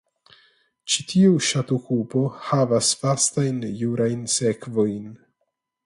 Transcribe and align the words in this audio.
Ĉi 0.93 1.03
tiu 1.11 1.35
ŝatokupo 1.49 2.23
havas 2.47 2.91
vastajn 3.05 3.63
jurajn 3.83 4.29
sekvojn. 4.39 5.07